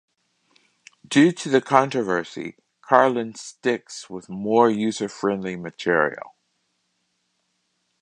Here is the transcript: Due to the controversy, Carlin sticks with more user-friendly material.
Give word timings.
Due 1.07 1.31
to 1.31 1.47
the 1.47 1.61
controversy, 1.61 2.57
Carlin 2.81 3.35
sticks 3.35 4.09
with 4.09 4.29
more 4.29 4.67
user-friendly 4.67 5.55
material. 5.57 6.33